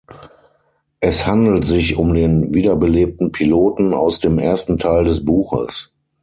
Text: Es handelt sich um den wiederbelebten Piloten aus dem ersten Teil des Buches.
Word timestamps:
Es 0.99 1.27
handelt 1.27 1.67
sich 1.67 1.95
um 1.95 2.15
den 2.15 2.55
wiederbelebten 2.55 3.31
Piloten 3.31 3.93
aus 3.93 4.19
dem 4.19 4.39
ersten 4.39 4.79
Teil 4.79 5.03
des 5.03 5.23
Buches. 5.23 5.93